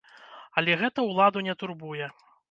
Але 0.61 0.77
гэта 0.81 1.03
ўладу 1.09 1.43
не 1.49 1.55
турбуе. 1.61 2.09